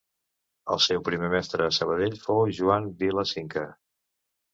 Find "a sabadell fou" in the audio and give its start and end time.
1.67-2.41